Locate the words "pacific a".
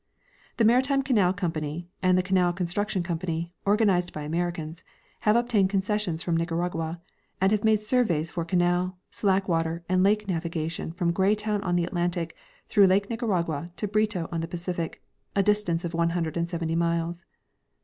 14.47-15.43